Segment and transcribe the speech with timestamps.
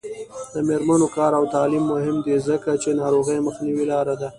[0.53, 4.29] د میرمنو کار او تعلیم مهم دی ځکه چې ناروغیو مخنیوي لاره ده.